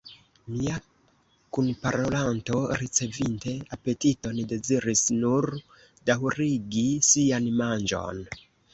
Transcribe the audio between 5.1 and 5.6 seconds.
nur